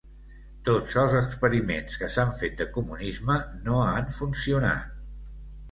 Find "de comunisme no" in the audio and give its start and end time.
2.63-3.79